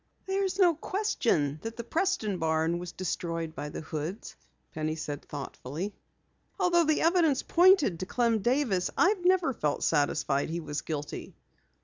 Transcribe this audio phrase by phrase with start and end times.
[0.25, 4.35] "There's no question the Preston barn was destroyed by the Hoods,"
[4.73, 5.93] Penny said reflectively.
[6.59, 11.35] "Although the evidence pointed to Clem Davis, I've never felt satisfied he was guilty."